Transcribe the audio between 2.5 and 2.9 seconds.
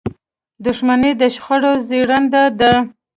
ده.